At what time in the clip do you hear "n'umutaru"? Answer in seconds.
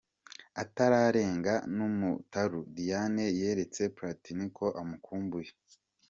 1.75-2.59